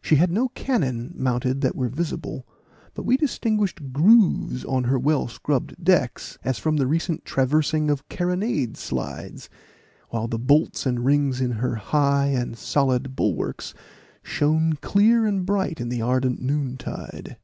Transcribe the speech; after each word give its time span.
She 0.00 0.14
had 0.14 0.30
no 0.30 0.46
cannon 0.50 1.12
mounted 1.16 1.60
that 1.62 1.74
were 1.74 1.88
visible; 1.88 2.46
but 2.94 3.02
we 3.02 3.16
distinguished 3.16 3.92
grooves 3.92 4.64
on 4.64 4.84
her 4.84 4.96
well 4.96 5.26
scrubbed 5.26 5.82
decks, 5.82 6.38
as 6.44 6.56
from 6.60 6.76
the 6.76 6.86
recent 6.86 7.24
traversing 7.24 7.90
of 7.90 8.08
carronade 8.08 8.76
slides, 8.76 9.50
while 10.10 10.28
the 10.28 10.38
bolts 10.38 10.86
and 10.86 11.04
rings 11.04 11.40
in 11.40 11.50
her 11.58 11.74
high 11.74 12.26
and 12.26 12.56
solid 12.56 13.16
bulwarks 13.16 13.74
shone 14.22 14.74
clear 14.74 15.26
and 15.26 15.44
bright 15.44 15.80
in 15.80 15.88
the 15.88 16.00
ardent 16.00 16.40
noontide. 16.40 17.36